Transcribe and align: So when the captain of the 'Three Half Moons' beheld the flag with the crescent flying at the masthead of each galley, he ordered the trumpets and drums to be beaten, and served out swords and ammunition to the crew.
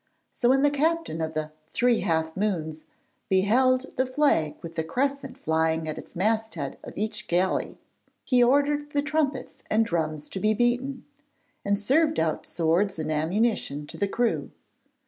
So 0.31 0.49
when 0.49 0.63
the 0.63 0.71
captain 0.71 1.21
of 1.21 1.35
the 1.35 1.51
'Three 1.69 1.99
Half 1.99 2.35
Moons' 2.35 2.87
beheld 3.29 3.95
the 3.97 4.05
flag 4.07 4.55
with 4.63 4.73
the 4.73 4.83
crescent 4.83 5.37
flying 5.37 5.87
at 5.87 5.95
the 5.95 6.11
masthead 6.17 6.79
of 6.83 6.93
each 6.97 7.27
galley, 7.27 7.77
he 8.23 8.43
ordered 8.43 8.93
the 8.93 9.03
trumpets 9.03 9.61
and 9.69 9.85
drums 9.85 10.27
to 10.29 10.39
be 10.39 10.55
beaten, 10.55 11.05
and 11.63 11.77
served 11.77 12.19
out 12.19 12.47
swords 12.47 12.97
and 12.97 13.11
ammunition 13.11 13.85
to 13.85 13.97
the 13.99 14.07
crew. 14.07 14.49